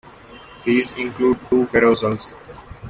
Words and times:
These 0.65 0.97
include 0.97 1.39
two 1.51 1.67
carousels. 1.67 2.33